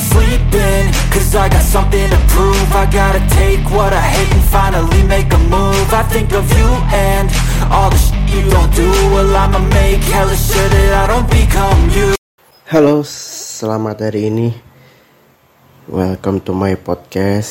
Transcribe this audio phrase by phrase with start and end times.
[0.00, 5.02] sleeping Cause I got something to prove I gotta take what I hate and finally
[5.04, 7.28] make a move I think of you and
[7.68, 11.80] all the shit you don't do Well I'ma make hella sure that I don't become
[11.92, 12.16] you
[12.70, 14.54] Halo, selamat hari ini.
[15.90, 17.50] Welcome to my podcast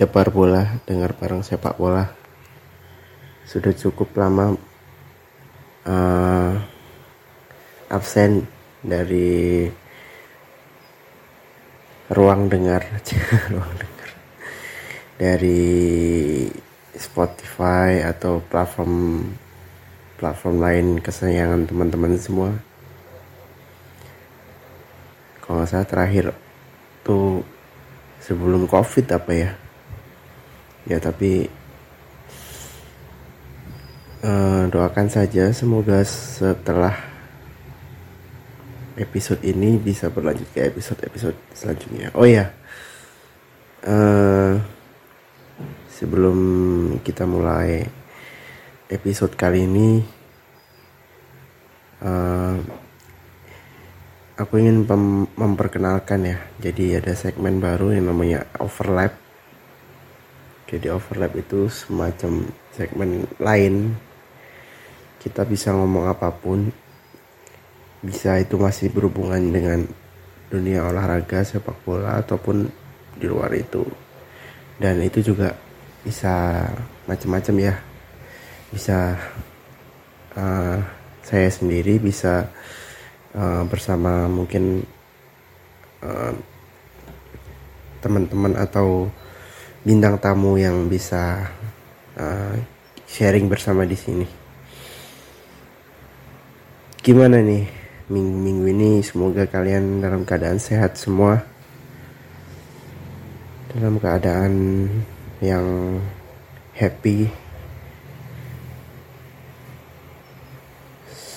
[0.00, 2.08] Debar Bola, dengar bareng sepak bola.
[3.44, 4.56] Sudah cukup lama
[5.84, 6.56] uh,
[7.92, 8.48] absen
[8.80, 9.68] dari
[12.10, 12.82] ruang dengar,
[13.54, 14.10] ruang dengar
[15.20, 15.62] dari
[16.96, 19.24] Spotify atau platform
[20.20, 22.50] platform lain kesayangan teman-teman semua.
[25.40, 26.36] Kalau saya terakhir
[27.06, 27.40] tuh
[28.20, 29.50] sebelum covid apa ya?
[30.88, 31.48] Ya tapi
[34.24, 37.09] uh, doakan saja semoga setelah
[39.00, 42.12] episode ini bisa berlanjut ke episode-episode selanjutnya.
[42.12, 42.52] Oh ya
[43.84, 44.60] uh,
[45.88, 46.38] sebelum
[47.00, 47.84] kita mulai
[48.92, 50.02] episode kali ini
[52.04, 52.56] uh,
[54.40, 54.88] aku ingin
[55.36, 56.38] memperkenalkan ya.
[56.60, 59.12] Jadi ada segmen baru yang namanya overlap.
[60.70, 63.94] Jadi overlap itu semacam segmen lain.
[65.20, 66.72] Kita bisa ngomong apa pun
[68.00, 69.84] bisa itu masih berhubungan dengan
[70.48, 72.66] dunia olahraga sepak bola ataupun
[73.16, 73.84] di luar itu.
[74.80, 75.52] Dan itu juga
[76.00, 76.64] bisa
[77.04, 77.74] macam-macam ya.
[78.72, 79.20] Bisa
[80.34, 80.78] uh,
[81.20, 82.48] saya sendiri bisa
[83.36, 84.80] uh, bersama mungkin
[86.00, 86.32] uh,
[88.00, 89.12] teman-teman atau
[89.84, 91.52] bintang tamu yang bisa
[92.16, 92.56] uh,
[93.04, 94.26] sharing bersama di sini.
[97.00, 97.79] Gimana nih
[98.10, 98.90] minggu-minggu ini?
[99.06, 101.38] Semoga kalian dalam keadaan sehat semua,
[103.70, 104.52] dalam keadaan
[105.38, 105.96] yang
[106.74, 107.30] happy.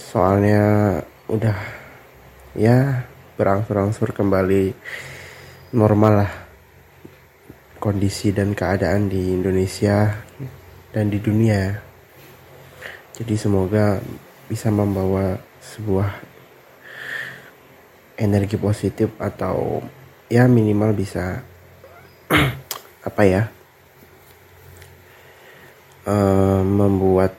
[0.09, 0.97] Soalnya
[1.29, 1.57] udah
[2.57, 3.05] ya
[3.37, 4.73] berangsur-angsur kembali
[5.73, 6.33] normal lah
[7.81, 10.13] kondisi dan keadaan di Indonesia
[10.93, 11.93] dan di dunia
[13.13, 14.01] jadi semoga
[14.49, 16.32] bisa membawa sebuah
[18.17, 19.81] energi positif atau
[20.29, 21.41] ya minimal bisa
[23.09, 23.43] apa ya
[26.07, 27.35] uh, membuat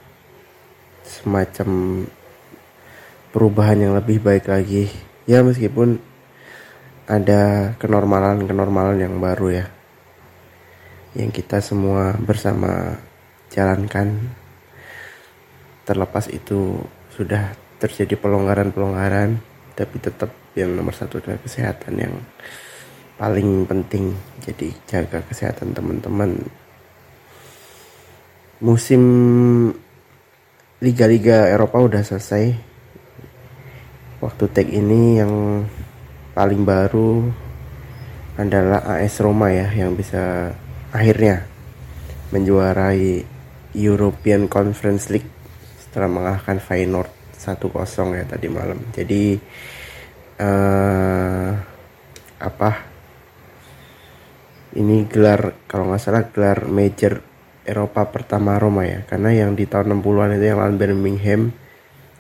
[1.05, 2.03] semacam
[3.31, 4.89] perubahan yang lebih baik lagi.
[5.25, 5.99] Ya meskipun
[7.09, 9.67] ada kenormalan-kenormalan yang baru ya
[11.15, 12.99] yang kita semua bersama
[13.51, 14.19] jalankan.
[15.85, 16.81] Terlepas itu
[17.13, 19.39] sudah terjadi pelonggaran-pelonggaran
[19.77, 22.15] tapi tetap yang nomor satu adalah kesehatan yang
[23.19, 24.15] paling penting.
[24.43, 26.39] Jadi jaga kesehatan teman-teman.
[28.63, 29.03] Musim
[30.79, 32.55] liga-liga Eropa udah selesai.
[34.23, 35.67] Waktu tag ini yang
[36.33, 37.29] paling baru
[38.35, 40.51] adalah AS Roma ya yang bisa
[40.91, 41.47] akhirnya
[42.35, 43.23] menjuarai
[43.75, 45.29] European Conference League
[45.79, 48.81] setelah mengalahkan Feyenoord 1-0 ya tadi malam.
[48.91, 49.39] Jadi
[50.41, 51.51] uh,
[52.41, 52.71] apa?
[54.75, 57.23] Ini gelar kalau nggak salah gelar major
[57.65, 61.43] Eropa pertama Roma ya, karena yang di tahun 60-an itu yang lawan Birmingham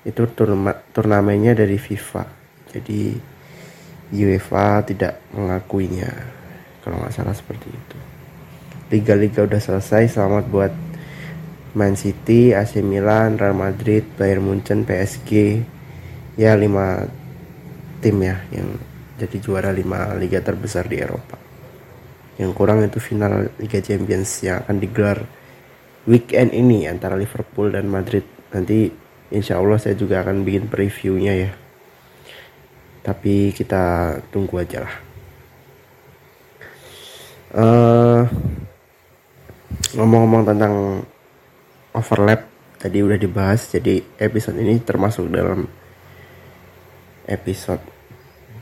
[0.06, 2.24] itu turna turnamennya dari FIFA.
[2.70, 3.12] Jadi
[4.14, 6.08] UEFA tidak mengakuinya
[6.84, 7.98] kalau nggak salah seperti itu.
[8.92, 10.72] Liga-liga udah selesai selamat buat
[11.74, 15.58] Man City, AC Milan, Real Madrid, Bayern Munchen, PSG
[16.38, 17.02] ya lima
[18.04, 18.68] tim ya yang
[19.16, 21.40] jadi juara lima liga terbesar di Eropa.
[22.36, 25.22] Yang kurang itu final Liga Champions yang akan digelar
[26.04, 28.26] weekend ini antara Liverpool dan Madrid.
[28.52, 28.90] Nanti
[29.32, 31.50] insya Allah saya juga akan bikin previewnya ya.
[33.06, 34.94] Tapi kita tunggu aja lah.
[37.54, 38.26] Uh,
[39.94, 41.06] ngomong-ngomong tentang
[41.94, 42.50] overlap
[42.82, 45.62] tadi udah dibahas jadi episode ini termasuk dalam
[47.28, 47.80] episode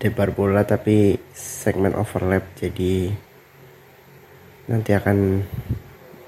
[0.03, 3.15] debar bola tapi segmen overlap jadi
[4.67, 5.43] nanti akan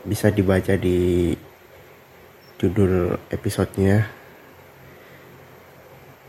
[0.05, 1.33] bisa dibaca di
[2.61, 4.05] judul episodenya.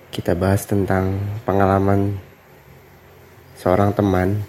[0.09, 2.15] Kita bahas tentang pengalaman
[3.59, 4.43] seorang teman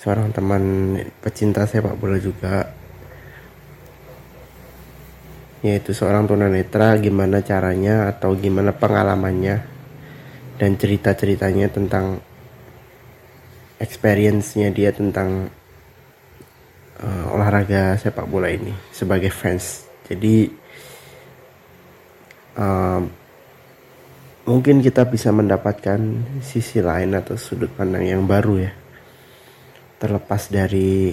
[0.00, 0.64] seorang teman
[1.20, 2.72] pecinta sepak bola juga
[5.60, 9.60] yaitu seorang tunanetra gimana caranya atau gimana pengalamannya
[10.56, 12.20] dan cerita-ceritanya tentang
[13.80, 15.48] experience-nya dia tentang
[17.00, 19.88] uh, olahraga sepak bola ini sebagai fans.
[20.04, 20.52] Jadi
[22.60, 23.00] uh,
[24.44, 26.00] mungkin kita bisa mendapatkan
[26.44, 28.72] sisi lain atau sudut pandang yang baru ya.
[29.96, 31.12] Terlepas dari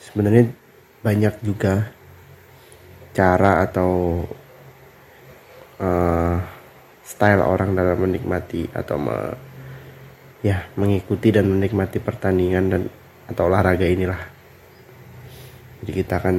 [0.00, 0.44] sebenarnya
[1.00, 1.95] banyak juga
[3.16, 4.20] cara atau
[5.80, 6.36] uh,
[7.00, 9.16] style orang dalam menikmati atau me,
[10.44, 12.82] ya mengikuti dan menikmati pertandingan dan
[13.32, 14.20] atau olahraga inilah.
[15.80, 16.36] Jadi kita akan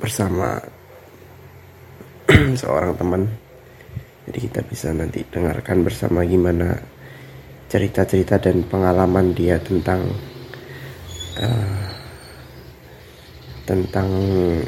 [0.00, 0.56] bersama
[2.60, 3.22] seorang teman.
[4.24, 6.72] Jadi kita bisa nanti dengarkan bersama gimana
[7.68, 10.00] cerita-cerita dan pengalaman dia tentang
[11.44, 11.93] uh,
[13.64, 14.08] tentang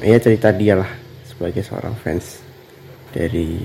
[0.00, 0.88] ya cerita dia lah
[1.28, 2.40] sebagai seorang fans
[3.12, 3.60] dari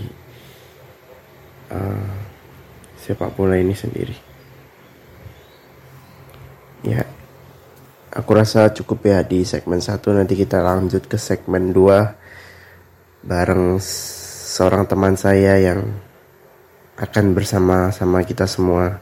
[1.71, 2.11] uh,
[2.99, 4.15] sepak bola ini sendiri.
[6.81, 7.05] Ya,
[8.11, 13.77] aku rasa cukup ya di segmen satu nanti kita lanjut ke segmen 2 bareng
[14.51, 15.85] seorang teman saya yang
[16.97, 18.99] akan bersama-sama kita semua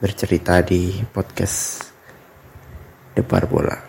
[0.00, 1.86] bercerita di podcast
[3.14, 3.87] Debar Bola.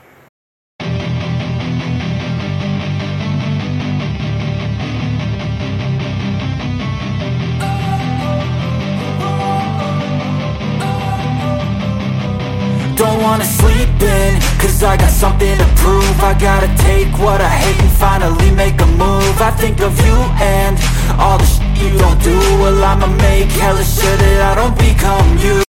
[13.30, 17.78] Wanna sleep in Cause I got something to prove I gotta take what I hate
[17.78, 20.74] and finally make a move I think of you and
[21.22, 25.30] all the shit you don't do Well I'ma make hella sure that I don't become
[25.46, 25.62] you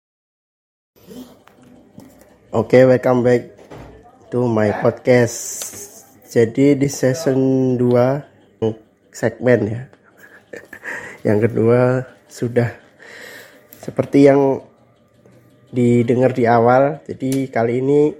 [2.48, 3.42] Oke, okay, welcome back
[4.32, 5.36] to my podcast.
[6.32, 8.64] Jadi di season 2
[9.12, 9.82] segmen ya.
[11.28, 12.72] yang kedua sudah
[13.84, 14.64] seperti yang
[15.72, 17.00] didengar di awal.
[17.04, 18.12] Jadi kali ini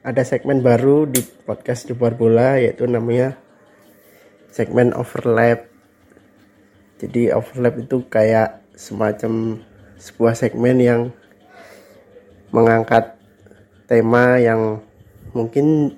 [0.00, 3.36] ada segmen baru di podcast di luar bola yaitu namanya
[4.52, 5.68] segmen overlap.
[7.00, 9.60] Jadi overlap itu kayak semacam
[10.00, 11.00] sebuah segmen yang
[12.50, 13.16] mengangkat
[13.86, 14.80] tema yang
[15.36, 15.96] mungkin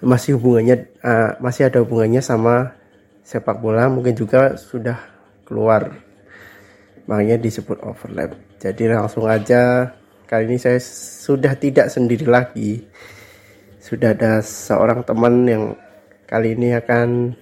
[0.00, 2.72] masih hubungannya uh, masih ada hubungannya sama
[3.20, 4.96] sepak bola mungkin juga sudah
[5.44, 6.00] keluar
[7.04, 9.88] makanya disebut overlap jadi langsung aja
[10.28, 10.76] kali ini saya
[11.24, 12.84] sudah tidak sendiri lagi.
[13.80, 15.64] Sudah ada seorang teman yang
[16.28, 17.32] kali ini akan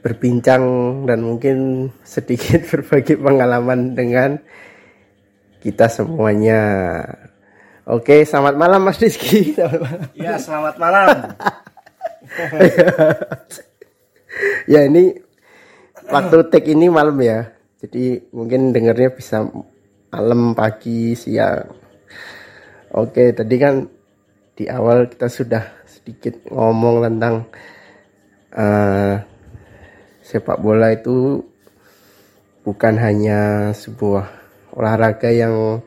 [0.00, 0.64] berbincang
[1.04, 1.56] dan mungkin
[2.16, 4.40] sedikit berbagi pengalaman dengan
[5.60, 6.64] kita semuanya.
[7.84, 9.52] Oke, selamat malam Mas Rizky.
[9.54, 10.10] Selamat malam.
[10.16, 11.08] Ya, selamat malam.
[14.72, 15.14] ya ini
[16.10, 17.52] waktu take ini malam ya.
[17.78, 19.46] Jadi mungkin dengarnya bisa
[20.10, 21.66] malam, pagi, siang.
[22.94, 23.82] Oke, tadi kan
[24.56, 27.44] di awal kita sudah sedikit ngomong tentang
[28.56, 29.14] uh,
[30.22, 31.42] sepak bola itu
[32.64, 34.26] bukan hanya sebuah
[34.72, 35.84] olahraga yang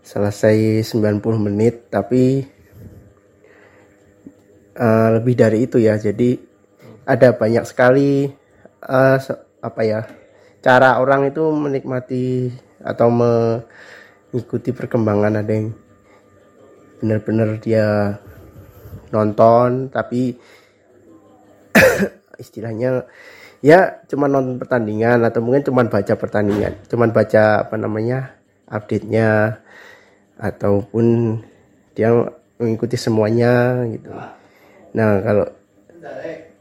[0.00, 2.46] selesai 90 menit tapi
[4.78, 5.98] uh, lebih dari itu ya.
[5.98, 6.38] Jadi
[7.04, 8.30] ada banyak sekali
[8.86, 9.18] uh,
[9.58, 10.00] apa ya
[10.62, 12.50] cara orang itu menikmati
[12.82, 15.74] atau mengikuti perkembangan ada yang
[16.98, 18.18] benar-benar dia
[19.14, 20.34] nonton tapi
[22.42, 23.06] istilahnya
[23.62, 29.58] ya cuma nonton pertandingan atau mungkin cuma baca pertandingan cuma baca apa namanya update-nya
[30.38, 31.38] ataupun
[31.98, 32.14] dia
[32.58, 34.10] mengikuti semuanya gitu.
[34.94, 35.46] Nah kalau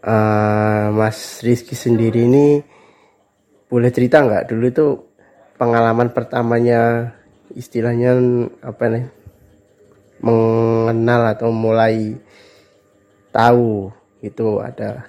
[0.02, 2.62] uh, Mas Rizky sendiri ini
[3.70, 4.50] boleh cerita nggak?
[4.50, 4.88] Dulu itu
[5.58, 7.14] pengalaman pertamanya
[7.58, 8.14] istilahnya
[8.62, 9.06] apa nih
[10.22, 12.18] mengenal atau mulai
[13.34, 15.06] tahu itu ada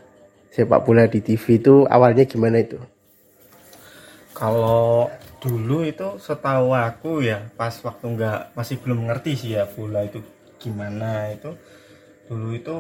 [0.53, 2.81] sepak bola di TV itu awalnya gimana itu?
[4.37, 10.03] Kalau dulu itu setahu aku ya pas waktu nggak masih belum ngerti sih ya bola
[10.03, 10.19] itu
[10.59, 11.55] gimana itu
[12.27, 12.77] dulu itu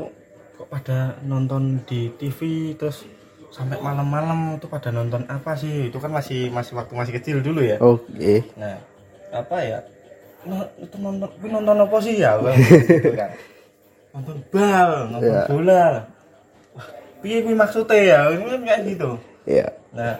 [0.58, 3.06] kok pada nonton di TV terus
[3.48, 5.88] sampai malam-malam itu pada nonton apa sih?
[5.88, 7.76] Itu kan masih masih waktu masih kecil dulu ya.
[7.80, 8.08] Oke.
[8.14, 8.38] Okay.
[8.56, 8.76] nah
[9.32, 9.78] apa ya?
[10.46, 12.14] Nah, itu nonton nonton apa sih?
[12.20, 13.30] Ya gitu kan.
[14.16, 15.46] Nonton bal nonton yeah.
[15.48, 15.86] bola.
[17.18, 18.18] Piye kuwi maksudnya ya?
[18.30, 19.10] Ini kan kayak gitu.
[19.48, 19.70] Iya yeah.
[19.88, 20.14] nah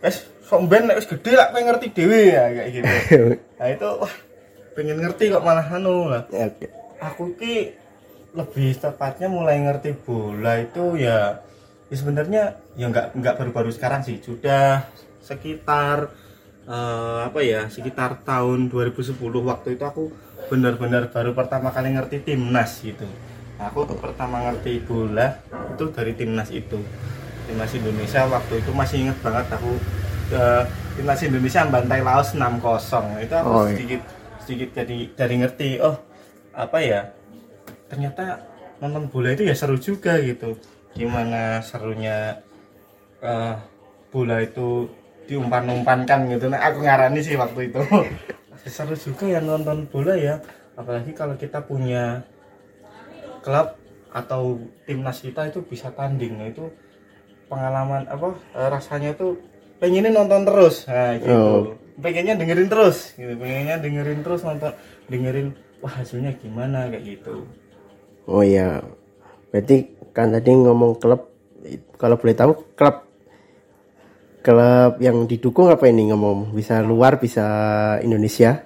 [0.00, 2.88] es sok ben wis gede lah pengen ngerti dewe ya kayak gitu.
[3.60, 4.14] Nah itu wah
[4.72, 6.24] pengen ngerti kok malah anu lah.
[6.30, 6.72] Okay.
[7.00, 7.54] aku ki
[8.32, 11.42] lebih tepatnya mulai ngerti bola itu ya
[11.90, 12.42] ya sebenarnya
[12.74, 14.16] ya nggak nggak baru-baru sekarang sih.
[14.18, 14.86] Sudah
[15.20, 16.10] sekitar
[16.64, 20.04] eh, apa ya sekitar tahun 2010 waktu itu aku
[20.48, 23.06] benar-benar baru pertama kali ngerti timnas gitu.
[23.60, 25.36] Aku pertama ngerti bola
[25.74, 26.80] itu dari timnas itu.
[27.44, 29.74] Timnas Indonesia waktu itu masih inget banget aku
[30.32, 30.62] eh,
[30.94, 33.74] timnas Indonesia bantai Laos 6-0 itu aku Oh, iya.
[33.74, 34.02] sedikit
[34.40, 35.98] sedikit jadi dari ngerti oh
[36.50, 37.00] apa ya
[37.86, 38.42] ternyata
[38.78, 40.54] nonton bola itu ya seru juga gitu
[40.94, 42.42] gimana serunya
[43.22, 43.54] eh,
[44.10, 44.90] bola itu
[45.30, 46.50] diumpan-umpankan gitu.
[46.50, 47.80] Nah aku ngarani sih waktu itu.
[48.66, 50.42] Seru juga ya nonton bola ya.
[50.74, 52.26] Apalagi kalau kita punya
[53.40, 53.78] klub
[54.10, 56.34] atau timnas kita itu bisa tanding.
[56.34, 56.66] Nah itu
[57.46, 59.38] pengalaman apa eh, rasanya tuh
[59.78, 60.90] pengennya nonton terus.
[60.90, 61.30] Nah gitu.
[61.30, 61.62] Oh.
[62.00, 63.32] pengennya dengerin terus gitu.
[63.38, 64.72] Pengennya dengerin terus nonton
[65.06, 66.90] dengerin wah hasilnya gimana?
[66.90, 67.46] Kayak gitu.
[68.26, 68.82] Oh iya.
[69.54, 70.30] Berarti kan.
[70.30, 71.20] Tadi ngomong klub
[71.96, 72.96] kalau boleh tahu klub
[74.40, 76.52] klub yang didukung apa ini ngomong?
[76.52, 77.44] Bisa luar bisa
[78.00, 78.64] Indonesia?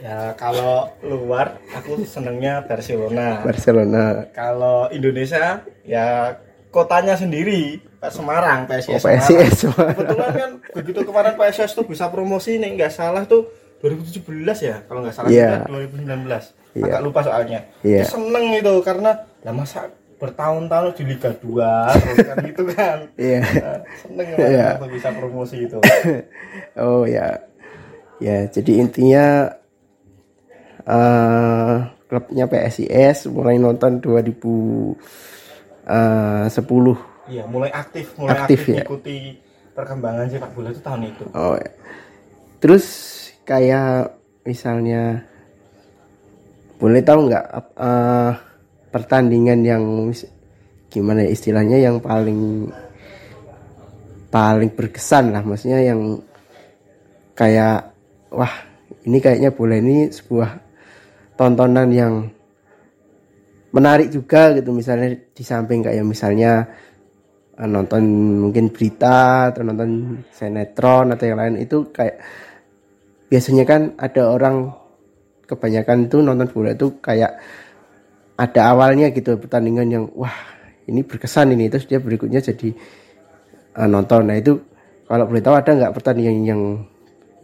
[0.00, 3.44] Ya kalau luar aku senengnya Barcelona.
[3.44, 4.24] Barcelona.
[4.32, 6.32] Kalau Indonesia ya
[6.72, 9.96] kotanya sendiri Pak Semarang PSIS Oh, PSIS Semarang.
[9.96, 13.48] kebetulan kan begitu kemarin PSIS tuh bisa promosi nih nggak salah tuh
[13.80, 14.24] 2017
[14.60, 16.04] ya kalau nggak salah kita 2019
[16.76, 16.84] Iya.
[16.92, 17.60] agak lupa soalnya.
[17.80, 21.44] Itu seneng itu karena lah masa bertahun-tahun di Liga 2
[22.00, 23.40] terus kan gitu kan Iya.
[23.44, 24.68] Nah, seneng Iya.
[24.80, 25.78] banget bisa promosi itu
[26.84, 27.36] oh ya
[28.16, 29.52] ya jadi intinya
[30.86, 34.96] eh klubnya PSIS mulai nonton 2010
[37.26, 38.86] iya mulai aktif mulai Aktif, aktif, ya.
[38.86, 39.18] mengikuti
[39.74, 41.70] perkembangan sepak bola itu tahun itu oh ya.
[42.62, 42.84] terus
[43.44, 44.14] kayak
[44.46, 45.26] misalnya
[46.78, 47.44] boleh tahu nggak
[47.76, 48.32] eh,
[48.96, 49.84] pertandingan yang
[50.88, 52.72] gimana ya istilahnya yang paling
[54.32, 55.44] paling berkesan lah.
[55.44, 56.16] Maksudnya yang
[57.36, 57.92] kayak
[58.32, 58.54] wah
[59.04, 60.50] ini kayaknya bola ini sebuah
[61.36, 62.24] tontonan yang
[63.76, 64.72] menarik juga gitu.
[64.72, 66.64] Misalnya di samping kayak misalnya
[67.60, 68.00] eh, nonton
[68.40, 72.16] mungkin berita atau nonton sinetron atau yang lain itu kayak
[73.28, 74.72] biasanya kan ada orang
[75.44, 77.36] kebanyakan itu nonton bola itu kayak
[78.36, 80.32] ada awalnya gitu pertandingan yang wah
[80.86, 81.72] ini berkesan ini.
[81.72, 82.72] Terus dia berikutnya jadi
[83.76, 84.28] eh, nonton.
[84.28, 84.60] Nah itu
[85.08, 86.62] kalau boleh tahu ada nggak pertandingan yang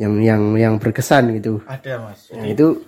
[0.00, 1.60] yang yang yang berkesan gitu?
[1.64, 2.28] Ada mas.
[2.32, 2.80] Nah, itu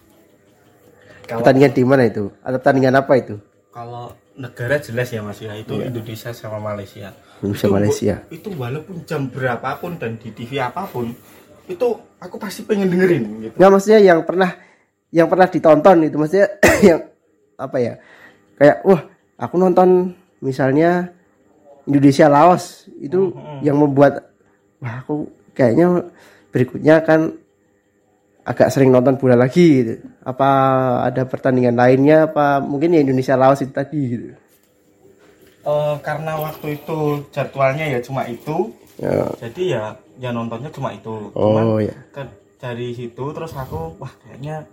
[1.25, 2.29] kalau pertandingan di mana itu?
[2.45, 3.35] Atau pertandingan apa itu?
[3.73, 5.55] Kalau negara jelas ya mas ya.
[5.57, 7.11] Itu Indonesia sama Malaysia.
[7.11, 7.11] Iya.
[7.45, 8.15] Indonesia, Itu- Malaysia.
[8.31, 11.13] itu walaupun jam berapapun dan di TV apa pun
[11.65, 11.87] itu
[12.21, 13.55] aku pasti pengen dengerin gitu.
[13.57, 14.51] Nggak maksudnya yang pernah
[15.15, 16.49] yang pernah ditonton itu maksudnya
[16.89, 17.01] yang
[17.57, 17.95] apa ya
[18.59, 19.03] kayak wah
[19.39, 21.11] aku nonton misalnya
[21.89, 22.89] Indonesia Laos.
[23.01, 24.33] Itu yang membuat
[24.81, 26.05] wah aku kayaknya
[26.53, 27.35] berikutnya kan
[28.45, 29.95] agak sering nonton bola lagi gitu.
[30.21, 30.49] apa
[31.09, 34.27] ada pertandingan lainnya apa mungkin ya Indonesia Laos itu tadi gitu.
[35.65, 38.69] Eh, karena waktu itu jadwalnya ya cuma itu
[39.01, 39.33] ya.
[39.41, 39.83] jadi ya
[40.21, 41.33] ya nontonnya cuma itu.
[41.33, 41.97] Oh Cuman ya.
[42.13, 44.65] ke- dari situ terus aku wah kayaknya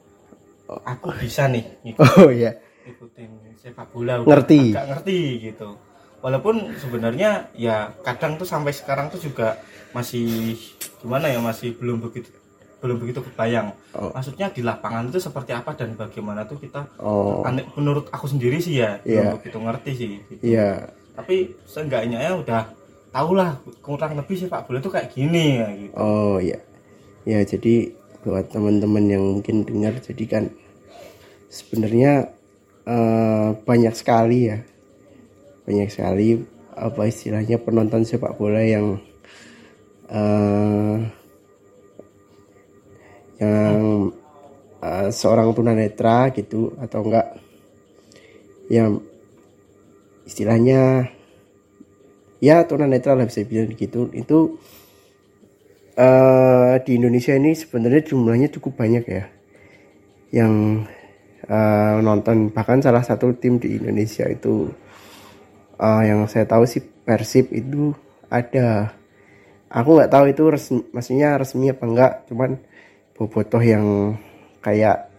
[0.83, 1.63] aku bisa nih.
[1.87, 2.51] Ngikut, oh ya
[2.83, 4.71] ngikutin sepak bola Ngerti.
[4.71, 5.77] agak ngerti gitu
[6.19, 9.57] walaupun sebenarnya ya kadang tuh sampai sekarang tuh juga
[9.91, 10.53] masih
[10.97, 12.29] gimana ya masih belum begitu
[12.77, 14.09] belum begitu kebayang Oh.
[14.09, 18.57] maksudnya di lapangan itu seperti apa dan bagaimana tuh kita oh aneh menurut aku sendiri
[18.57, 19.29] sih ya Iya.
[19.29, 20.41] belum begitu ngerti sih gitu.
[20.41, 22.63] iya tapi seenggaknya ya udah
[23.11, 26.57] tau lah kurang lebih sepak bola tuh kayak gini ya gitu Oh ya,
[27.23, 30.43] ya jadi buat teman-teman yang mungkin dengar, jadi kan
[31.47, 32.29] sebenarnya
[32.85, 34.59] eh, banyak sekali ya,
[35.65, 38.97] banyak sekali apa istilahnya penonton sepak bola yang
[40.09, 40.97] eh,
[43.41, 44.09] yang
[44.81, 47.27] eh, seorang tunanetra gitu atau enggak.
[48.71, 49.03] Yang
[50.23, 51.11] istilahnya
[52.39, 54.09] ya tunanetra lah bisa bilang gitu.
[54.15, 54.57] Itu
[55.91, 59.25] eh di Indonesia ini sebenarnya jumlahnya cukup banyak ya.
[60.31, 60.87] Yang
[61.51, 62.55] eh, nonton.
[62.55, 64.71] Bahkan salah satu tim di Indonesia itu
[65.75, 67.91] eh, yang saya tahu sih Persib itu
[68.31, 68.95] ada.
[69.71, 72.59] Aku nggak tahu itu resmi, maksudnya resmi apa enggak cuman
[73.15, 74.15] bobotoh yang
[74.63, 75.11] kayak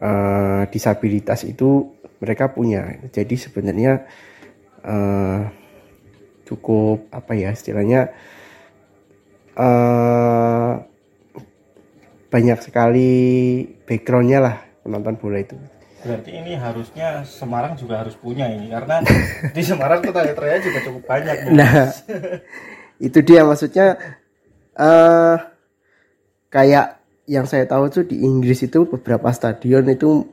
[0.00, 2.88] eh, disabilitas itu mereka punya.
[3.12, 3.92] Jadi sebenarnya
[4.84, 5.40] eh,
[6.44, 8.12] cukup apa ya istilahnya
[9.54, 10.72] eh
[12.28, 13.12] banyak sekali
[13.86, 15.56] backgroundnya lah penonton bola itu.
[16.04, 19.00] Berarti ini harusnya Semarang juga harus punya ini karena
[19.56, 21.88] di Semarang kota netranya juga cukup banyak nah
[23.00, 23.96] itu dia maksudnya
[24.76, 25.36] eh
[26.52, 30.28] kayak yang saya tahu tuh di Inggris itu beberapa stadion itu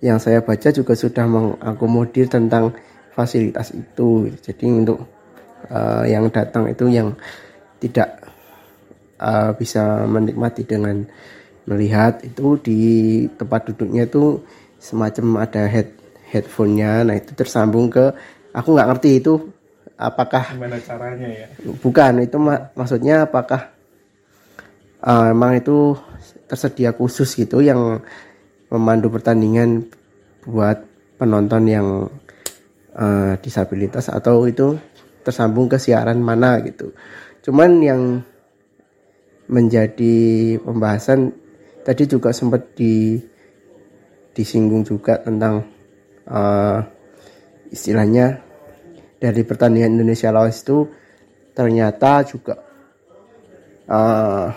[0.00, 2.72] yang saya baca juga sudah mengakomodir tentang
[3.12, 4.32] fasilitas itu.
[4.40, 5.04] Jadi untuk
[5.68, 7.16] uh, yang datang itu yang
[7.80, 8.20] tidak
[9.20, 11.04] uh, bisa menikmati dengan
[11.64, 12.82] melihat itu di
[13.34, 14.40] tempat duduknya itu
[14.76, 15.88] semacam ada head
[16.28, 17.06] headphone-nya.
[17.08, 18.12] Nah itu tersambung ke
[18.52, 19.34] aku nggak ngerti itu
[19.96, 21.46] apakah gimana caranya ya?
[21.80, 23.72] Bukan itu mak maksudnya apakah
[25.00, 25.96] uh, emang itu
[26.44, 28.02] tersedia khusus gitu yang
[28.68, 29.88] memandu pertandingan
[30.44, 30.82] buat
[31.16, 31.88] penonton yang
[32.92, 34.76] uh, disabilitas atau itu
[35.24, 36.92] tersambung ke siaran mana gitu.
[37.44, 38.02] Cuman yang
[39.48, 41.32] menjadi pembahasan
[41.84, 43.20] tadi juga sempat di
[44.34, 45.62] disinggung juga tentang
[46.26, 46.80] uh,
[47.70, 48.42] istilahnya
[49.20, 50.90] dari pertandingan Indonesia Laos itu
[51.54, 52.58] ternyata juga
[53.86, 54.50] uh,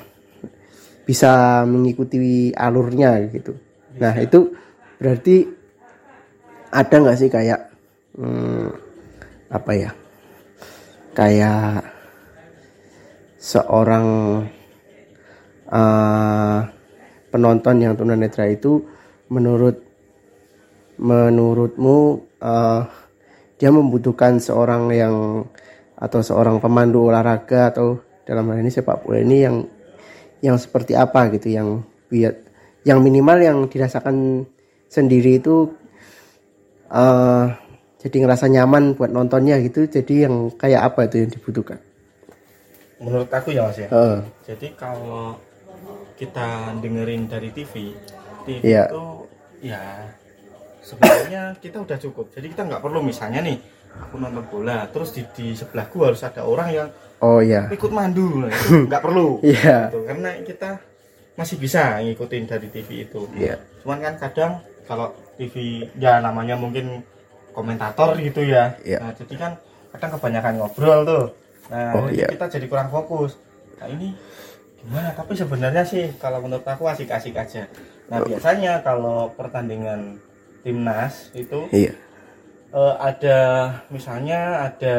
[1.05, 3.53] bisa mengikuti alurnya gitu.
[4.01, 4.51] Nah itu
[4.97, 5.45] berarti
[6.73, 7.69] ada nggak sih kayak
[8.17, 8.67] hmm,
[9.53, 9.91] apa ya
[11.15, 11.85] kayak
[13.39, 14.05] seorang
[15.71, 16.59] uh,
[17.29, 18.83] penonton yang tunanetra itu
[19.27, 19.83] menurut
[20.97, 21.97] menurutmu
[22.41, 22.81] uh,
[23.57, 25.45] dia membutuhkan seorang yang
[25.97, 29.55] atau seorang pemandu olahraga atau dalam hal ini sepak bola ini yang
[30.41, 31.81] yang seperti apa gitu yang
[32.85, 34.45] yang minimal yang dirasakan
[34.87, 35.73] sendiri itu
[36.93, 37.49] uh,
[37.97, 41.79] jadi ngerasa nyaman buat nontonnya gitu jadi yang kayak apa itu yang dibutuhkan
[43.01, 44.21] menurut aku ya mas ya uh.
[44.45, 45.37] jadi kalau
[46.17, 47.93] kita dengerin dari TV
[48.43, 48.89] TV yeah.
[48.89, 49.05] itu
[49.61, 49.83] ya
[50.81, 53.57] sebenarnya kita udah cukup jadi kita nggak perlu misalnya nih
[53.97, 56.87] aku nonton bola terus di, di sebelahku harus ada orang yang
[57.21, 58.49] oh ya ikut mandu
[58.89, 59.89] nggak perlu yeah.
[59.89, 60.05] gitu.
[60.05, 60.69] karena kita
[61.37, 63.61] masih bisa ngikutin dari TV itu yeah.
[63.85, 64.51] cuman kan kadang
[64.89, 67.05] kalau TV ya namanya mungkin
[67.53, 69.01] komentator gitu ya yeah.
[69.01, 69.51] nah jadi kan
[69.93, 71.25] kadang kebanyakan ngobrol tuh
[71.67, 72.29] nah oh, yeah.
[72.31, 73.37] kita jadi kurang fokus
[73.77, 74.17] nah ini
[74.81, 77.65] gimana tapi sebenarnya sih kalau menurut aku asik-asik aja
[78.07, 80.21] nah biasanya kalau pertandingan
[80.63, 81.93] timnas itu iya.
[82.71, 83.37] uh, ada
[83.91, 84.97] misalnya ada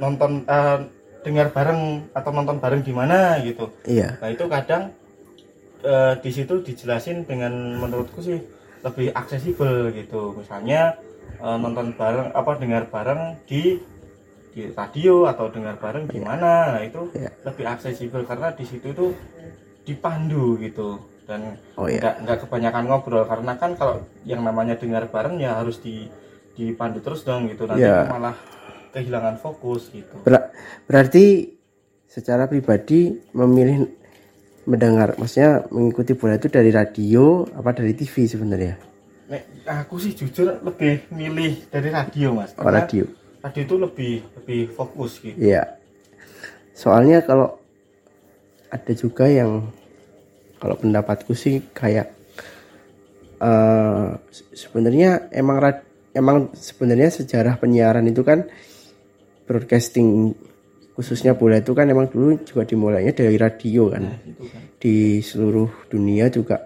[0.00, 0.80] nonton uh,
[1.26, 4.16] dengar bareng atau nonton bareng di mana gitu iya.
[4.22, 4.94] nah itu kadang
[5.82, 8.38] uh, di situ dijelasin dengan menurutku sih
[8.86, 10.94] lebih aksesibel gitu misalnya
[11.42, 13.82] uh, nonton bareng apa dengar bareng di
[14.56, 16.72] di radio atau dengar bareng gimana.
[16.72, 17.28] Nah itu yeah.
[17.44, 19.12] lebih aksesibel karena di situ itu
[19.84, 20.96] dipandu gitu.
[21.28, 22.00] Dan oh, yeah.
[22.00, 26.08] nggak nggak kebanyakan ngobrol karena kan kalau yang namanya dengar bareng ya harus di
[26.56, 27.68] dipandu terus dong gitu.
[27.68, 28.08] Nanti yeah.
[28.08, 28.32] malah
[28.96, 30.24] kehilangan fokus gitu.
[30.24, 30.48] Ber
[30.88, 31.52] berarti
[32.08, 33.92] secara pribadi memilih
[34.64, 38.74] mendengar maksudnya mengikuti bola itu dari radio apa dari TV sebenarnya?
[39.28, 42.56] Nek, aku sih jujur lebih milih dari radio mas.
[42.56, 43.04] Oh, radio
[43.46, 45.78] tadi itu lebih lebih fokus gitu iya
[46.74, 47.54] soalnya kalau
[48.74, 49.70] ada juga yang
[50.58, 52.10] kalau pendapatku sih kayak
[53.38, 54.18] uh,
[54.50, 55.62] sebenarnya emang
[56.10, 58.50] emang sebenarnya sejarah penyiaran itu kan
[59.46, 60.34] broadcasting
[60.98, 64.02] khususnya bola itu kan emang dulu juga dimulainya dari radio kan.
[64.08, 64.62] Nah, kan.
[64.80, 66.56] di seluruh dunia juga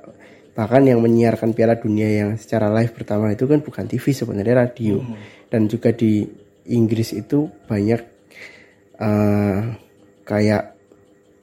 [0.55, 5.03] bahkan yang menyiarkan Piala Dunia yang secara live pertama itu kan bukan TV sebenarnya radio
[5.03, 5.51] hmm.
[5.51, 6.27] dan juga di
[6.71, 8.01] Inggris itu banyak
[9.03, 9.75] uh,
[10.25, 10.79] kayak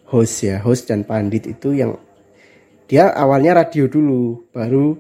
[0.08, 2.00] host ya host dan pandit itu yang
[2.88, 4.96] dia awalnya radio dulu baru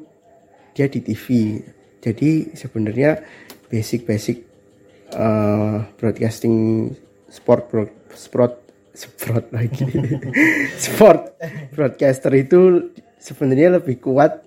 [0.76, 1.58] dia di TV
[2.04, 3.24] jadi sebenarnya
[3.72, 4.44] basic-basic
[5.16, 6.92] uh, broadcasting
[7.28, 7.84] sport bro,
[8.16, 9.86] sport sport lagi.
[10.90, 11.38] Sport
[11.78, 12.90] broadcaster itu
[13.22, 14.47] sebenarnya lebih kuat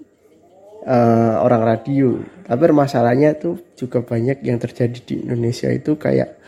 [0.87, 2.21] uh, orang radio.
[2.47, 6.41] Tapi masalahnya tuh juga banyak yang terjadi di Indonesia itu kayak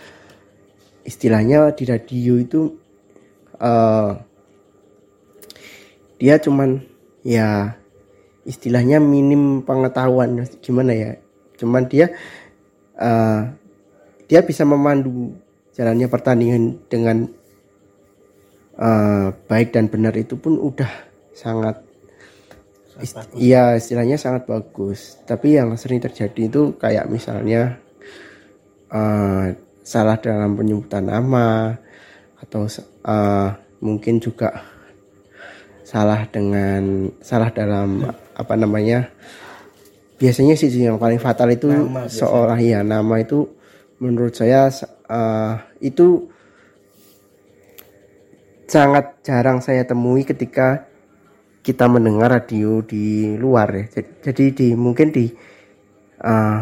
[1.03, 2.61] istilahnya di radio itu
[3.59, 4.14] uh,
[6.23, 6.79] dia cuman
[7.27, 7.77] ya
[8.47, 10.47] istilahnya minim pengetahuan.
[10.62, 11.11] Gimana ya?
[11.59, 12.11] Cuman dia
[12.99, 13.51] uh,
[14.27, 15.35] dia bisa memandu
[15.73, 17.29] jalannya pertandingan dengan
[18.77, 20.88] uh, baik dan benar itu pun udah
[21.33, 21.92] sangat
[23.37, 25.19] iya istilahnya sangat bagus.
[25.27, 27.79] Tapi yang sering terjadi itu kayak misalnya
[28.93, 31.75] uh, salah dalam penyebutan nama
[32.38, 32.67] atau
[33.07, 33.51] uh,
[33.83, 34.62] mungkin juga
[35.83, 39.11] salah dengan salah dalam apa namanya
[40.17, 43.51] biasanya sih yang paling fatal itu nama, seorang ya nama itu
[43.99, 44.71] menurut saya
[45.11, 46.31] uh, itu
[48.71, 50.87] sangat jarang saya temui ketika
[51.62, 54.03] kita mendengar radio di luar ya.
[54.22, 55.31] Jadi, di mungkin di
[56.20, 56.61] uh,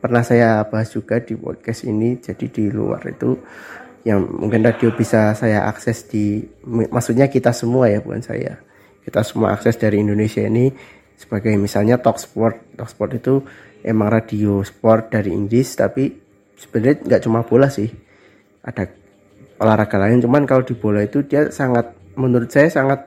[0.00, 2.16] pernah saya bahas juga di podcast ini.
[2.22, 3.36] Jadi di luar itu
[4.04, 8.56] yang mungkin radio bisa saya akses di maksudnya kita semua ya bukan saya
[9.04, 10.72] kita semua akses dari Indonesia ini
[11.20, 13.44] sebagai misalnya talk sport talk sport itu
[13.84, 16.16] emang radio sport dari Inggris tapi
[16.56, 17.92] sebenarnya nggak cuma bola sih
[18.64, 18.88] ada
[19.60, 23.04] olahraga lain cuman kalau di bola itu dia sangat menurut saya sangat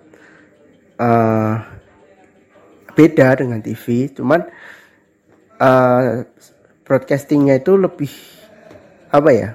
[1.03, 1.53] uh,
[2.95, 4.47] beda dengan TV cuman
[5.59, 6.23] uh,
[6.87, 8.13] broadcastingnya itu lebih
[9.11, 9.49] apa ya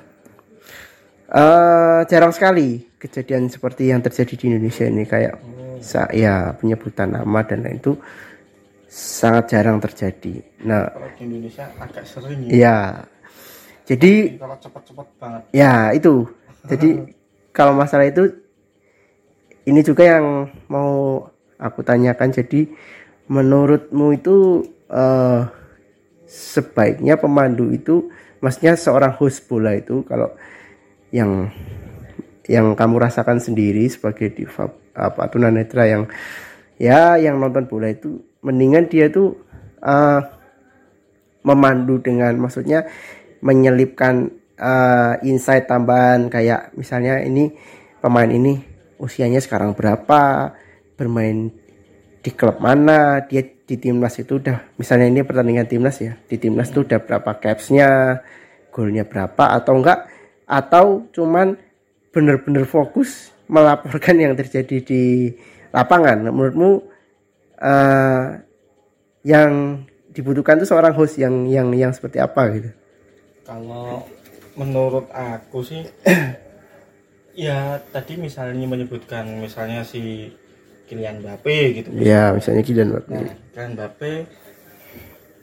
[1.32, 6.10] uh, jarang sekali kejadian seperti yang terjadi di Indonesia ini kayak oh.
[6.12, 7.94] ya penyebutan nama dan lain itu
[8.88, 10.40] sangat jarang terjadi.
[10.64, 12.56] Nah, kalau di Indonesia agak sering ya.
[12.56, 12.76] ya
[13.88, 15.42] jadi kalau cepat-cepat banget.
[15.56, 16.28] Ya, itu.
[16.68, 16.88] Jadi
[17.56, 18.28] kalau masalah itu
[19.64, 21.24] ini juga yang mau
[21.58, 22.70] aku tanyakan jadi
[23.28, 25.44] menurutmu itu uh,
[26.24, 28.08] sebaiknya pemandu itu
[28.40, 30.32] maksudnya seorang host bola itu kalau
[31.10, 31.50] yang
[32.48, 36.04] yang kamu rasakan sendiri sebagai diva apa tunanetra yang
[36.80, 39.36] ya yang nonton bola itu mendingan dia tuh
[39.84, 40.20] uh,
[41.44, 42.88] memandu dengan maksudnya
[43.44, 47.54] menyelipkan uh, insight tambahan kayak misalnya ini
[48.02, 48.58] pemain ini
[48.98, 50.52] usianya sekarang berapa
[50.98, 51.54] bermain
[52.18, 56.74] di klub mana dia di timnas itu udah misalnya ini pertandingan timnas ya di timnas
[56.74, 58.20] itu udah berapa capsnya
[58.74, 60.10] golnya berapa atau enggak
[60.48, 61.54] atau cuman
[62.10, 65.32] benar-benar fokus melaporkan yang terjadi di
[65.72, 66.28] lapangan.
[66.28, 66.70] Menurutmu
[67.60, 68.26] uh,
[69.24, 72.70] yang dibutuhkan itu seorang host yang yang yang seperti apa gitu?
[73.44, 74.04] Kalau
[74.56, 75.84] menurut aku sih
[77.48, 80.32] ya tadi misalnya menyebutkan misalnya si
[80.88, 81.88] Kylian Mbappe gitu.
[82.00, 83.12] Ya misalnya Kylian Mbappe.
[83.12, 84.12] Nah, Kylian Mbappe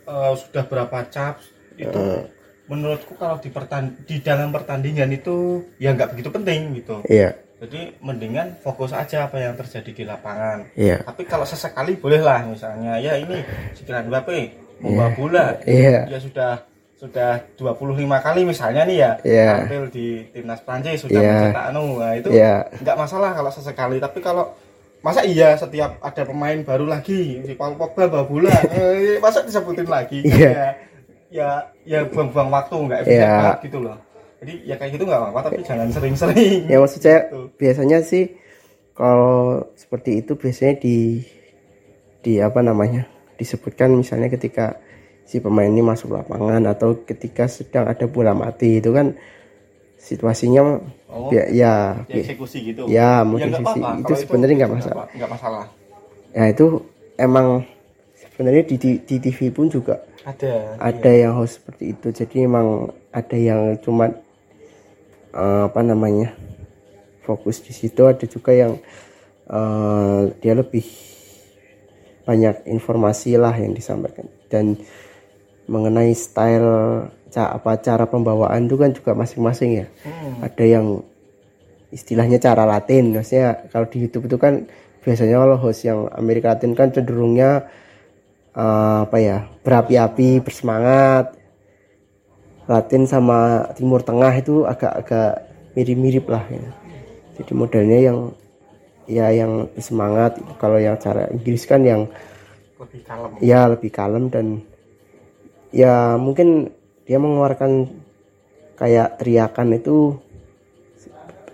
[0.09, 1.37] uh, sudah berapa cap
[1.77, 2.25] itu uh
[2.65, 6.97] menurutku kalau di pertan di dalam pertandingan itu ya nggak begitu penting gitu.
[7.05, 7.37] Iya.
[7.55, 10.69] Jadi mendingan fokus aja apa yang terjadi di lapangan.
[10.75, 11.05] Iya.
[11.05, 13.45] Tapi kalau sesekali bolehlah misalnya ya ini
[13.77, 15.15] sekian Mbappe membawa iya.
[15.15, 15.45] bola.
[15.63, 15.99] Iya.
[16.09, 16.53] Ya sudah
[16.95, 19.51] sudah 25 kali misalnya nih ya iya.
[19.67, 21.31] tampil di timnas Prancis sudah iya.
[21.37, 21.85] mencetak anu.
[22.01, 22.65] Nah itu iya.
[22.81, 24.01] nggak masalah kalau sesekali.
[24.01, 24.57] Tapi kalau
[25.05, 29.85] masa iya setiap ada pemain baru lagi si Paul Pogba bawa bola eh, masa disebutin
[29.85, 30.49] lagi iya.
[30.49, 30.67] ya
[31.29, 31.49] ya
[31.85, 33.37] ya buang-buang waktu nggak efektif ya.
[33.37, 33.97] banget gitu loh
[34.41, 37.53] jadi ya kayak gitu nggak apa-apa tapi jangan sering-sering ya maksud saya gitu.
[37.53, 38.33] biasanya sih
[38.97, 41.21] kalau seperti itu biasanya di
[42.25, 43.05] di apa namanya
[43.37, 44.81] disebutkan misalnya ketika
[45.21, 49.13] si pemain ini masuk lapangan atau ketika sedang ada bola mati itu kan
[50.05, 50.61] situasinya
[51.09, 51.73] oh, ya ya
[52.05, 52.85] eksekusi gitu.
[52.85, 54.05] Ya mungkin ya, apa -apa.
[54.05, 55.05] itu sebenarnya nggak masalah.
[55.09, 55.65] nggak masalah.
[56.29, 56.85] Ya itu
[57.17, 57.65] emang
[58.13, 60.77] sebenarnya di, di, di TV pun juga ada.
[60.77, 61.25] ada iya.
[61.25, 62.07] yang host seperti itu.
[62.13, 64.13] Jadi emang ada yang cuma
[65.33, 66.37] uh, apa namanya
[67.25, 68.05] fokus di situ.
[68.05, 68.77] Ada juga yang
[69.49, 70.85] uh, dia lebih
[72.29, 74.29] banyak informasi lah yang disampaikan.
[74.53, 74.77] Dan
[75.65, 77.09] mengenai style
[77.43, 80.47] apa cara pembawaan itu kan juga masing-masing ya hmm.
[80.47, 81.03] ada yang
[81.91, 84.63] istilahnya cara Latin maksudnya kalau di YouTube itu kan
[85.03, 87.67] biasanya kalau host yang Amerika Latin kan cenderungnya
[88.55, 91.35] uh, apa ya berapi-api bersemangat
[92.65, 95.45] Latin sama Timur Tengah itu agak-agak
[95.77, 96.65] mirip-mirip lah ya.
[97.37, 98.19] jadi modelnya yang
[99.05, 102.09] ya yang semangat kalau yang cara Inggris kan yang
[102.81, 104.65] lebih kalem ya lebih kalem dan
[105.69, 106.73] ya mungkin
[107.05, 107.85] dia mengeluarkan
[108.75, 110.17] kayak teriakan itu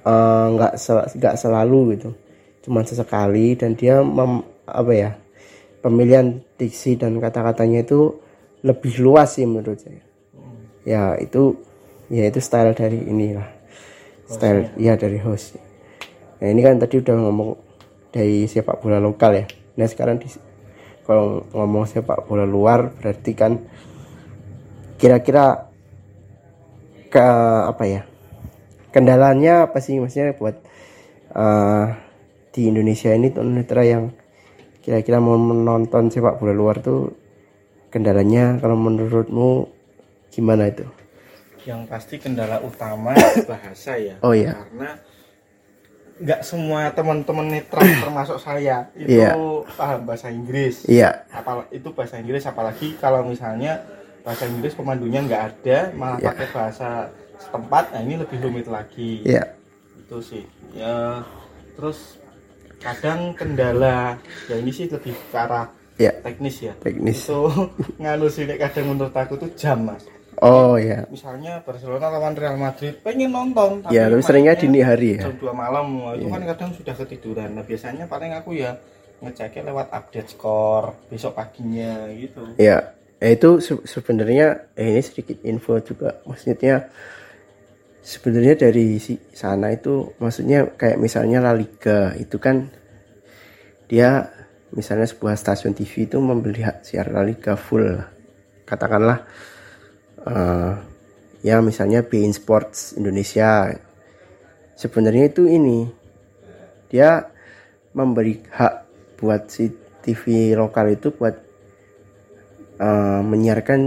[0.01, 2.09] eh, nggak uh, sel, nggak selalu gitu.
[2.65, 5.11] Cuman sesekali dan dia mem, apa ya
[5.81, 8.21] pemilihan diksi dan kata-katanya itu
[8.61, 10.01] lebih luas sih menurut saya.
[10.85, 11.57] Ya itu
[12.09, 13.49] ya itu style dari inilah.
[14.29, 15.57] Style ya dari host.
[16.39, 17.49] Nah ini kan tadi udah ngomong
[18.13, 19.45] dari sepak bola lokal ya.
[19.77, 20.29] Nah sekarang di
[21.01, 23.57] kalau ngomong sepak bola luar berarti kan
[25.01, 25.73] kira-kira
[27.09, 27.27] ke
[27.67, 28.01] apa ya
[28.93, 30.61] kendalanya apa sih maksudnya buat
[31.33, 31.85] uh,
[32.51, 34.13] di Indonesia ini tunanetra yang
[34.83, 37.15] kira-kira mau menonton sepak bola luar tuh
[37.87, 39.67] kendalanya kalau menurutmu
[40.31, 40.87] gimana itu?
[41.63, 43.13] Yang pasti kendala utama
[43.51, 44.15] bahasa ya.
[44.25, 44.57] Oh iya.
[44.57, 44.89] Karena
[46.21, 49.35] nggak semua teman-teman netra termasuk saya itu yeah.
[49.77, 50.83] paham bahasa Inggris.
[50.89, 51.23] Iya.
[51.29, 51.39] Yeah.
[51.39, 56.29] Apal itu bahasa Inggris apalagi kalau misalnya bahasa Inggris pemandunya nggak ada malah yeah.
[56.31, 56.89] pakai bahasa
[57.37, 59.25] setempat, nah ini lebih rumit lagi.
[59.25, 59.43] Iya.
[59.97, 60.45] Itu sih.
[60.71, 61.25] Ya
[61.73, 62.21] terus
[62.77, 67.29] kadang kendala ya ini sih lebih ke arah Ya, teknis ya teknis.
[67.29, 67.45] itu
[68.01, 70.01] nganu sih kadang menurut aku tuh jam mas
[70.41, 71.05] Oh ya.
[71.13, 75.29] misalnya Barcelona lawan Real Madrid pengen nonton Ya, terus seringnya dini hari ya.
[75.29, 76.33] jam 2 malam itu Iya.
[76.33, 78.81] kan kadang sudah ketiduran nah biasanya paling aku ya
[79.21, 82.49] ngeceknya lewat update skor besok paginya gitu
[83.21, 86.25] Ya, itu se- sebenarnya eh, ini sedikit info juga.
[86.25, 86.89] Maksudnya
[88.01, 88.97] sebenarnya dari
[89.37, 92.65] sana itu maksudnya kayak misalnya La Liga itu kan
[93.85, 94.25] dia
[94.73, 98.09] misalnya sebuah stasiun TV itu membeli siar La Liga full lah.
[98.65, 99.19] katakanlah
[100.25, 100.73] eh,
[101.45, 103.69] ya misalnya Bein Sports Indonesia
[104.73, 105.85] sebenarnya itu ini
[106.89, 107.29] dia
[107.93, 108.73] memberi hak
[109.21, 109.69] buat si
[110.01, 111.50] TV lokal itu buat
[112.81, 113.79] eh, menyiarkan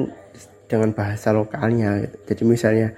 [0.71, 2.17] dengan bahasa lokalnya gitu.
[2.33, 2.89] jadi misalnya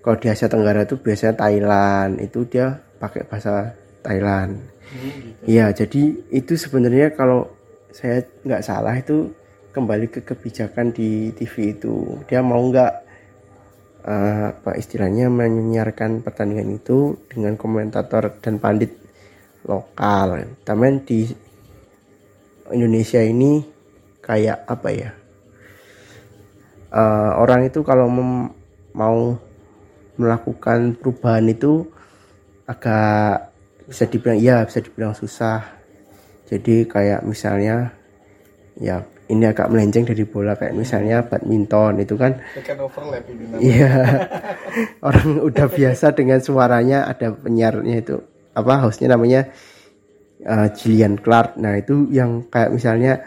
[0.00, 5.42] kalau di Asia Tenggara itu biasanya Thailand itu dia pakai bahasa Thailand Hmm, gitu.
[5.46, 6.02] Iya, jadi
[6.34, 7.46] itu sebenarnya kalau
[7.94, 9.30] saya nggak salah itu
[9.70, 12.18] kembali ke kebijakan di TV itu.
[12.26, 12.92] Dia mau nggak
[14.10, 18.90] eh, apa istilahnya menyiarkan pertandingan itu dengan komentator dan pandit
[19.62, 20.42] lokal.
[20.66, 21.20] Tapi di
[22.74, 23.62] Indonesia ini
[24.18, 25.10] kayak apa ya?
[26.90, 28.50] Eh, orang itu kalau mem-
[28.98, 29.38] mau
[30.18, 31.86] melakukan perubahan itu
[32.66, 33.54] agak
[33.86, 35.62] bisa dibilang iya bisa dibilang susah.
[36.50, 37.94] Jadi kayak misalnya
[38.74, 42.42] ya ini agak melenceng dari bola kayak misalnya badminton itu kan.
[42.58, 43.62] Tekan overlap ini namanya.
[43.62, 43.94] iya.
[45.06, 48.18] Orang udah biasa dengan suaranya ada penyiarnya itu
[48.50, 49.46] apa hostnya namanya
[50.42, 51.54] uh, Gillian Clark.
[51.62, 53.22] Nah itu yang kayak misalnya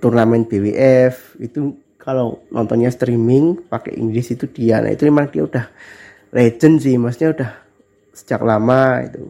[0.00, 4.80] turnamen BWF itu kalau nontonnya streaming pakai Inggris itu dia.
[4.80, 5.68] Nah itu memang dia udah
[6.32, 6.96] legend sih.
[6.96, 7.50] Maksudnya udah
[8.16, 9.28] sejak lama itu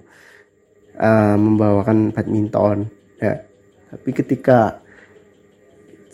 [0.97, 2.87] uh, membawakan badminton.
[3.19, 3.43] Ya.
[3.91, 4.79] Tapi ketika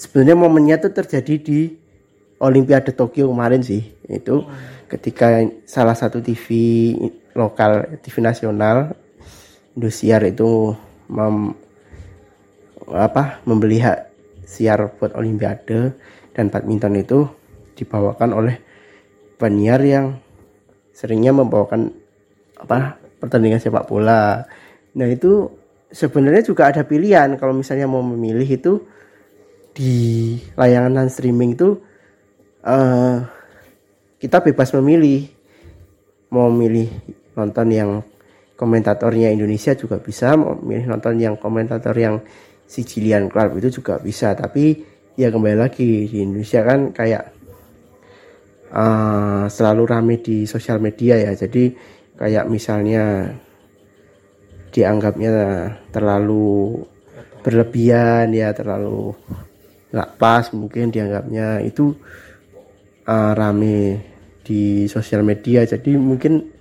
[0.00, 1.60] sebenarnya momennya tuh terjadi di
[2.36, 3.80] Olimpiade Tokyo kemarin sih
[4.12, 4.44] itu
[4.92, 6.46] ketika salah satu TV
[7.32, 8.92] lokal TV nasional
[9.76, 10.72] Indosiar itu
[11.12, 11.52] mem,
[12.88, 14.08] apa membeli hak
[14.48, 15.92] siar buat Olimpiade
[16.36, 17.24] dan badminton itu
[17.72, 18.60] dibawakan oleh
[19.40, 20.20] penyiar yang
[20.92, 21.88] seringnya membawakan
[22.60, 24.44] apa pertandingan sepak bola.
[24.96, 25.48] Nah itu
[25.88, 27.40] sebenarnya juga ada pilihan.
[27.40, 28.72] Kalau misalnya mau memilih itu
[29.72, 31.80] di layanan streaming itu
[32.64, 33.16] eh,
[34.20, 35.32] kita bebas memilih.
[36.32, 36.90] Mau memilih
[37.38, 37.90] nonton yang
[38.56, 42.18] komentatornya Indonesia juga bisa mau milih nonton yang komentator yang
[42.66, 44.32] si Gillian Clark itu juga bisa.
[44.32, 47.24] Tapi ya kembali lagi di Indonesia kan kayak
[48.68, 51.32] eh, selalu rame di sosial media ya.
[51.32, 51.72] Jadi
[52.20, 53.32] kayak misalnya
[54.70, 55.32] dianggapnya
[55.88, 56.84] terlalu
[57.40, 59.16] berlebihan ya terlalu
[59.90, 61.64] nggak pas mungkin dianggapnya.
[61.64, 61.96] Itu
[63.08, 64.04] eh, rame
[64.44, 65.64] di sosial media.
[65.64, 66.52] Jadi mungkin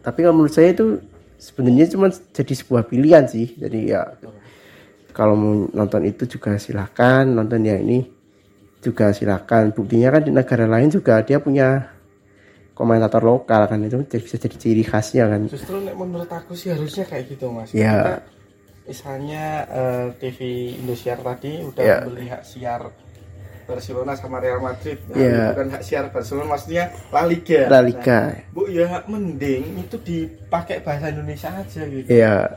[0.00, 1.04] tapi kalau menurut saya itu
[1.36, 3.60] sebenarnya cuma jadi sebuah pilihan sih.
[3.60, 4.08] Jadi ya
[5.20, 8.08] kalau mau nonton itu juga silakan nonton yang ini
[8.80, 11.92] juga silakan buktinya kan di negara lain juga dia punya
[12.72, 17.28] komentator lokal kan itu bisa jadi ciri khasnya kan Justru menurut aku sih harusnya kayak
[17.28, 17.68] gitu mas.
[17.76, 17.92] Ya.
[18.00, 18.14] Kita,
[18.88, 20.38] misalnya eh, TV
[20.80, 21.96] Indosiar tadi udah Ya.
[22.00, 22.88] membeli hak siar
[23.68, 24.96] Barcelona sama Real Madrid.
[25.06, 25.52] Nah, Ya.
[25.52, 27.60] Bukan hak siar Barcelona maksudnya La Liga.
[27.68, 32.08] La Liga Nah, Bu ya mending itu dipakai bahasa Indonesia aja gitu.
[32.08, 32.48] ya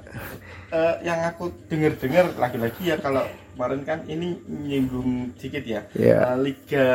[0.74, 3.22] Eh, yang aku dengar-dengar lagi-lagi ya kalau
[3.54, 5.86] kemarin kan ini nyinggung dikit ya.
[5.94, 6.34] Ya.
[6.34, 6.88] Eh, Liga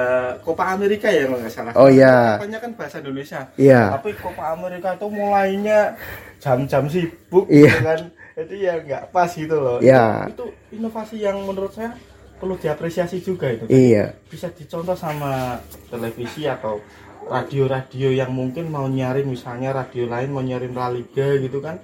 [0.42, 1.72] Copa Amerika ya kalau nggak salah.
[1.78, 2.42] Oh, ya.
[2.42, 3.46] Katanya kan bahasa Indonesia.
[3.54, 5.94] ya Tapi Copa Amerika itu mulainya
[6.42, 7.70] jam-jam sibuk Iya.
[7.70, 8.00] gitu kan.
[8.34, 9.78] Jadi ya nggak pas gitu loh.
[9.78, 10.26] Iya.
[10.26, 10.46] Itu, itu
[10.82, 11.94] inovasi yang menurut saya
[12.42, 13.70] perlu diapresiasi juga itu.
[13.70, 16.82] iya Bisa dicontoh sama televisi atau
[17.30, 21.78] radio-radio yang mungkin mau nyarin misalnya radio lain mau nyarin La Liga gitu kan.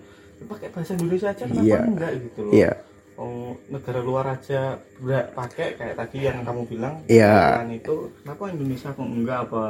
[0.45, 1.79] Ya pakai bahasa Indonesia aja kenapa Iya.
[1.83, 2.53] enggak gitu loh.
[2.53, 2.73] iya
[3.15, 7.63] Oh, negara luar aja nggak pakai kayak tadi yang kamu bilang Iya.
[7.63, 9.65] Thailand itu kenapa Indonesia kok enggak apa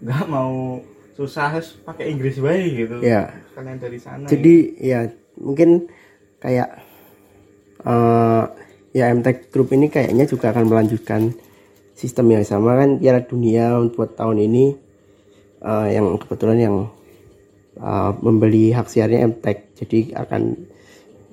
[0.00, 0.80] nggak mau
[1.12, 3.30] susah harus pakai Inggris baik gitu Iya.
[3.52, 5.00] kalian dari sana jadi ya
[5.36, 5.86] mungkin
[6.38, 6.68] kayak
[7.80, 8.44] eh
[8.90, 11.30] ya MTech Group ini kayaknya juga akan melanjutkan
[11.92, 14.64] sistem yang sama kan Piala Dunia buat tahun ini
[15.60, 16.76] eh, yang kebetulan yang
[17.80, 20.42] eh, membeli hak siarnya MTech jadi akan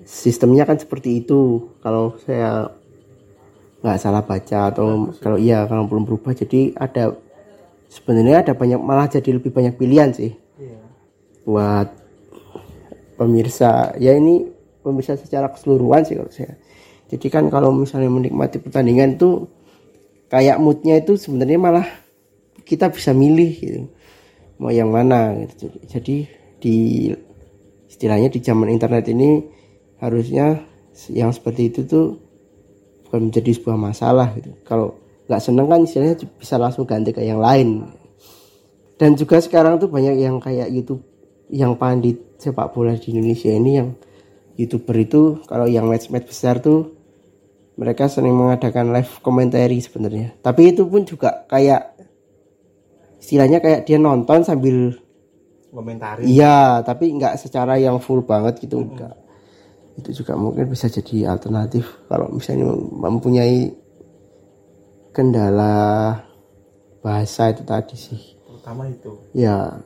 [0.07, 1.71] sistemnya kan seperti itu.
[1.83, 2.71] Kalau saya
[3.83, 7.13] nggak salah baca atau kalau iya kalau belum berubah jadi ada
[7.87, 10.33] sebenarnya ada banyak malah jadi lebih banyak pilihan sih.
[10.57, 10.81] Iya.
[11.47, 11.87] buat
[13.19, 13.95] pemirsa.
[14.01, 14.49] Ya ini
[14.81, 16.57] pemirsa secara keseluruhan sih kalau saya.
[17.07, 19.47] Jadi kan kalau misalnya menikmati pertandingan itu
[20.27, 21.87] kayak moodnya itu sebenarnya malah
[22.67, 23.87] kita bisa milih gitu
[24.57, 25.69] mau yang mana gitu.
[25.85, 26.25] Jadi
[26.57, 27.09] di
[27.87, 29.41] istilahnya di zaman internet ini
[30.01, 30.61] harusnya
[31.13, 32.05] yang seperti itu tuh
[33.07, 34.53] bukan menjadi sebuah masalah gitu.
[34.65, 34.97] Kalau
[35.29, 37.85] nggak seneng kan istilahnya bisa langsung ganti ke yang lain.
[38.97, 41.05] Dan juga sekarang tuh banyak yang kayak YouTube
[41.53, 43.89] yang pandit sepak bola di Indonesia ini yang
[44.57, 46.97] youtuber itu kalau yang match-match besar tuh
[47.77, 50.33] mereka sering mengadakan live komentari sebenarnya.
[50.41, 51.96] Tapi itu pun juga kayak
[53.27, 54.95] istilahnya kayak dia nonton sambil
[55.67, 59.27] komentari iya tapi nggak secara yang full banget gitu enggak
[59.97, 63.73] itu juga mungkin bisa jadi alternatif kalau misalnya mempunyai
[65.09, 66.13] kendala
[67.01, 68.21] bahasa itu tadi sih.
[68.45, 69.17] Terutama itu.
[69.33, 69.81] Ya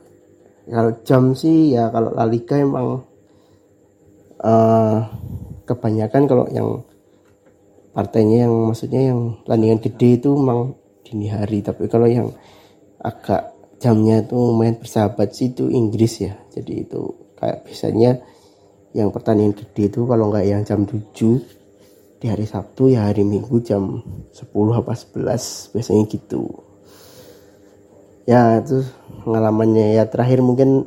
[0.68, 3.08] kalau jam sih ya kalau La Liga emang
[4.44, 4.98] uh,
[5.64, 6.84] kebanyakan kalau yang
[7.96, 10.76] partainya yang maksudnya yang tandingan gede itu memang
[11.08, 11.64] dini hari.
[11.64, 12.28] Tapi kalau yang
[13.02, 16.38] agak jamnya itu main bersahabat sih itu Inggris ya.
[16.54, 17.02] Jadi itu
[17.34, 18.22] kayak biasanya
[18.94, 21.02] yang pertandingan gede itu kalau nggak yang jam 7
[22.22, 23.98] di hari Sabtu ya hari Minggu jam
[24.30, 24.46] 10
[24.78, 26.62] apa 11 biasanya gitu.
[28.22, 28.86] Ya itu
[29.26, 29.98] pengalamannya.
[29.98, 30.86] Ya terakhir mungkin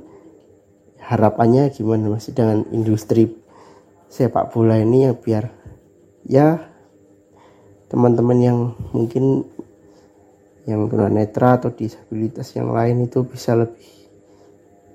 [1.03, 3.35] harapannya gimana masih dengan industri
[4.07, 5.43] sepak bola ini ya biar
[6.23, 6.47] ya
[7.91, 8.57] teman-teman yang
[8.95, 9.45] mungkin
[10.65, 13.85] yang tunanetra atau disabilitas yang lain itu bisa lebih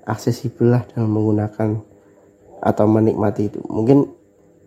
[0.03, 1.79] aksesibel lah dalam menggunakan
[2.59, 3.59] atau menikmati itu.
[3.63, 4.11] Mungkin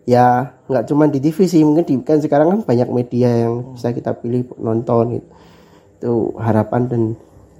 [0.05, 3.93] ya nggak cuma di TV sih mungkin di kan sekarang kan banyak media yang bisa
[3.93, 5.27] kita pilih nonton gitu.
[5.95, 7.01] Itu harapan dan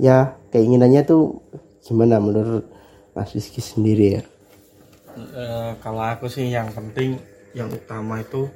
[0.01, 1.38] ya keinginannya tuh
[1.86, 2.65] gimana menurut
[3.13, 4.21] Mas Rizky sendiri ya?
[5.15, 5.43] E,
[5.79, 7.21] kalau aku sih yang penting
[7.55, 8.49] yang utama itu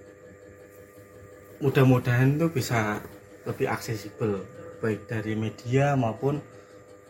[1.64, 3.00] mudah-mudahan tuh bisa
[3.48, 4.44] lebih aksesibel
[4.80, 6.40] baik dari media maupun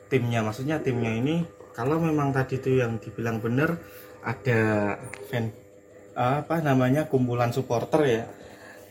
[0.10, 0.42] timnya.
[0.42, 1.46] Maksudnya timnya ini
[1.78, 3.80] kalau memang tadi itu yang dibilang benar
[4.26, 4.94] ada
[5.30, 5.54] fan
[6.20, 8.24] apa namanya kumpulan supporter ya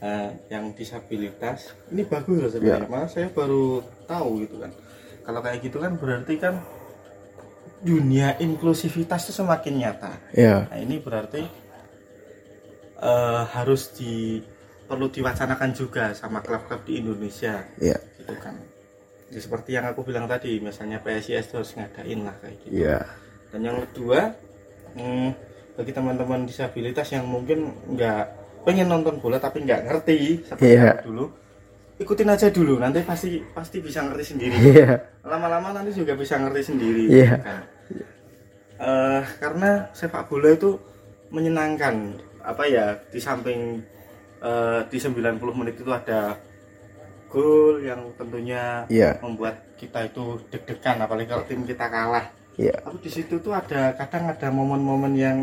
[0.01, 1.77] uh, yang disabilitas.
[1.93, 2.89] Ini bagus loh sebenarnya.
[2.89, 2.91] Yeah.
[2.91, 4.73] malah saya baru tahu gitu kan.
[5.29, 6.65] Kalau kayak gitu kan berarti kan
[7.85, 10.13] dunia inklusivitas itu semakin nyata.
[10.33, 10.67] Yeah.
[10.73, 11.45] nah ini berarti
[13.05, 14.41] uh, harus di
[14.89, 17.69] perlu diwacanakan juga sama klub-klub di Indonesia.
[17.77, 18.01] Yeah.
[18.17, 18.57] gitu kan
[19.33, 23.05] ya, seperti yang aku bilang tadi misalnya PSIS harus ngadain lah kayak gitu yeah.
[23.53, 24.33] dan yang kedua
[24.97, 25.29] hmm,
[25.79, 28.25] bagi teman-teman disabilitas yang mungkin nggak
[28.67, 30.99] pengen nonton bola tapi nggak ngerti seperti yeah.
[31.01, 31.31] dulu
[31.99, 34.97] ikutin aja dulu nanti pasti pasti bisa ngerti sendiri yeah.
[35.27, 37.39] lama-lama nanti juga bisa ngerti sendiri yeah.
[37.43, 37.63] kan
[38.79, 40.79] uh, karena sepak bola itu
[41.29, 43.83] menyenangkan apa ya di samping
[44.41, 46.39] uh, di 90 menit itu ada
[47.29, 49.21] gol yang tentunya yeah.
[49.21, 52.27] membuat kita itu deg-degan apalagi kalau tim kita kalah.
[52.59, 52.75] Yeah.
[52.83, 55.39] tapi di situ tuh ada kadang ada momen-momen yang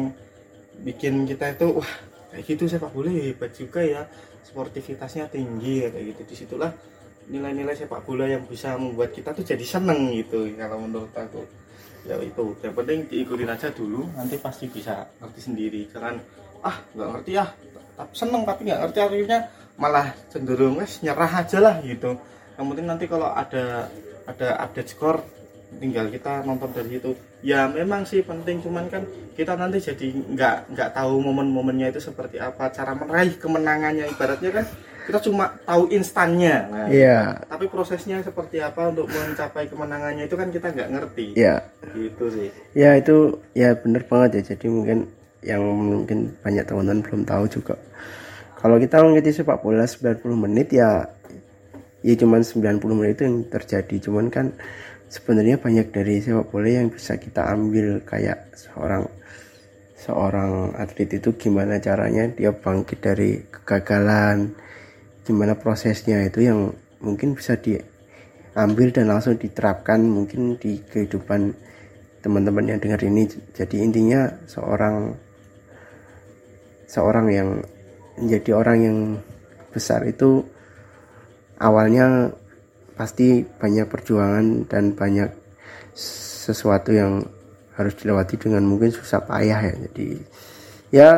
[0.84, 1.92] bikin kita itu wah
[2.28, 4.04] kayak gitu sepak bola hebat juga ya.
[4.46, 6.22] Sportivitasnya tinggi ya, kayak gitu.
[6.28, 6.72] Di situlah
[7.32, 11.48] nilai-nilai sepak bola yang bisa membuat kita tuh jadi seneng gitu kalau menurut aku.
[12.06, 12.54] Ya itu.
[12.62, 15.82] Yang penting diikutin aja dulu nanti pasti bisa ngerti sendiri.
[15.90, 16.20] Jangan
[16.66, 17.50] ah nggak ngerti ah
[18.12, 19.40] seneng tapi nggak ngerti akhirnya
[19.76, 22.16] malah cenderung wes nyerah aja lah gitu.
[22.56, 23.92] Yang penting nanti kalau ada
[24.26, 25.22] ada update skor
[25.76, 27.12] tinggal kita nonton dari itu
[27.44, 29.04] ya memang sih penting cuman kan
[29.36, 34.08] kita nanti jadi nggak nggak tahu momen-momennya itu seperti apa cara meraih kemenangannya.
[34.16, 34.66] Ibaratnya kan
[35.06, 37.38] kita cuma tahu instannya nah, yeah.
[37.46, 41.28] tapi prosesnya seperti apa untuk mencapai kemenangannya itu kan kita nggak ngerti.
[41.38, 41.62] Ya
[41.92, 42.50] gitu sih.
[42.74, 44.56] Ya itu ya bener banget ya.
[44.56, 45.12] Jadi mungkin
[45.46, 47.78] yang mungkin banyak teman-teman belum tahu juga
[48.60, 51.06] kalau kita mengikuti sepak bola 90 menit ya
[52.06, 53.96] ya cuman 90 menit itu yang terjadi.
[54.10, 54.54] Cuman kan
[55.10, 58.06] sebenarnya banyak dari sepak bola yang bisa kita ambil.
[58.06, 59.10] Kayak seorang
[60.00, 64.54] seorang atlet itu gimana caranya dia bangkit dari kegagalan
[65.26, 66.70] gimana prosesnya itu yang
[67.02, 71.58] mungkin bisa diambil dan langsung diterapkan mungkin di kehidupan
[72.22, 73.26] teman-teman yang dengar ini.
[73.58, 75.18] Jadi intinya seorang
[76.86, 77.50] seorang yang
[78.20, 78.98] menjadi orang yang
[79.72, 80.44] besar itu
[81.60, 82.32] awalnya
[82.96, 85.28] pasti banyak perjuangan dan banyak
[85.96, 87.24] sesuatu yang
[87.76, 89.74] harus dilewati dengan mungkin susah payah ya.
[89.88, 90.08] Jadi
[90.96, 91.10] ya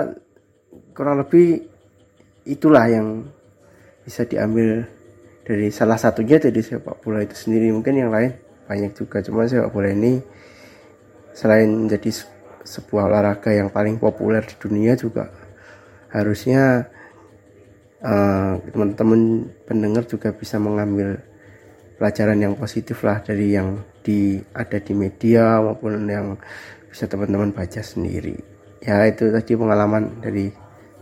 [0.98, 1.62] kurang lebih
[2.50, 3.30] itulah yang
[4.02, 4.90] bisa diambil
[5.46, 7.70] dari salah satunya dari sepak bola itu sendiri.
[7.70, 8.34] Mungkin yang lain
[8.66, 10.18] banyak juga cuma sepak bola ini
[11.38, 12.10] selain menjadi
[12.66, 15.30] sebuah olahraga yang paling populer di dunia juga
[16.12, 16.88] harusnya
[18.04, 21.20] uh, teman-teman pendengar juga bisa mengambil
[21.98, 26.38] pelajaran yang positif lah dari yang di ada di media maupun yang
[26.88, 28.38] bisa teman-teman baca sendiri.
[28.86, 30.54] Ya itu tadi pengalaman dari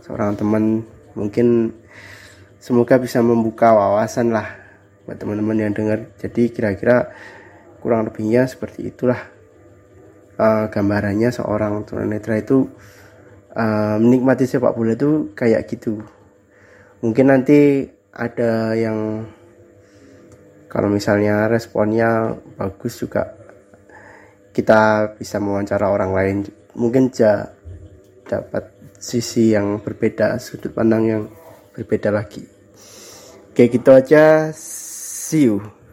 [0.02, 0.82] seorang teman.
[1.16, 1.72] Mungkin
[2.60, 4.48] semoga bisa membuka wawasan lah
[5.06, 6.10] buat teman-teman yang dengar.
[6.18, 7.12] Jadi kira-kira
[7.78, 9.20] kurang lebihnya seperti itulah
[10.40, 12.66] uh, gambarannya seorang tunanetra itu
[13.56, 16.04] uh, menikmati sepak bola itu kayak gitu.
[17.00, 19.24] Mungkin nanti ada yang
[20.68, 23.32] kalau misalnya responnya bagus juga
[24.52, 26.36] kita bisa mewawancara orang lain.
[26.76, 27.48] Mungkin ja,
[28.28, 31.22] dapat sisi yang berbeda sudut pandang yang
[31.72, 32.44] berbeda lagi.
[33.52, 34.52] Oke gitu aja.
[34.52, 35.85] See you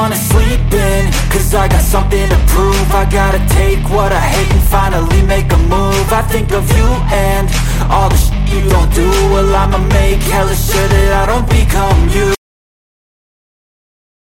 [0.00, 2.88] wanna sleep in Cause I got something to prove.
[3.02, 6.06] I gotta take what I hate and finally make a move.
[6.20, 6.88] I think of you
[7.28, 7.46] and
[7.92, 9.08] all the shit you don't do.
[9.32, 12.39] Well I'ma make hella sure that I don't become you